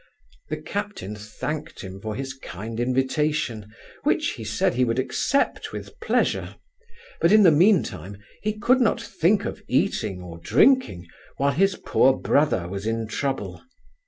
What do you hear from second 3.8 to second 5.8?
which, he said, he would accept